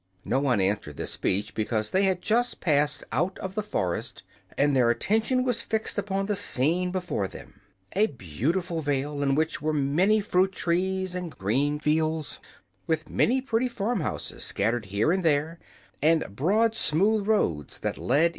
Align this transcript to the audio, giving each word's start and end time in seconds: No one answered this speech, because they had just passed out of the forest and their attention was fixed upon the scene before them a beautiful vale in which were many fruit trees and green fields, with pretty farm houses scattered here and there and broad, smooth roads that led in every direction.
No 0.25 0.39
one 0.39 0.59
answered 0.59 0.97
this 0.97 1.11
speech, 1.11 1.53
because 1.53 1.91
they 1.91 2.05
had 2.05 2.23
just 2.23 2.59
passed 2.59 3.03
out 3.11 3.37
of 3.37 3.53
the 3.53 3.61
forest 3.61 4.23
and 4.57 4.75
their 4.75 4.89
attention 4.89 5.43
was 5.43 5.61
fixed 5.61 5.99
upon 5.99 6.25
the 6.25 6.33
scene 6.35 6.89
before 6.89 7.27
them 7.27 7.61
a 7.95 8.07
beautiful 8.07 8.81
vale 8.81 9.21
in 9.21 9.35
which 9.35 9.61
were 9.61 9.73
many 9.73 10.19
fruit 10.19 10.53
trees 10.53 11.13
and 11.13 11.37
green 11.37 11.77
fields, 11.77 12.39
with 12.87 13.05
pretty 13.45 13.67
farm 13.67 13.99
houses 13.99 14.43
scattered 14.43 14.85
here 14.85 15.11
and 15.11 15.23
there 15.23 15.59
and 16.01 16.35
broad, 16.35 16.73
smooth 16.75 17.27
roads 17.27 17.77
that 17.77 17.99
led 17.99 17.99
in 17.99 17.99
every 18.09 18.17
direction. 18.21 18.29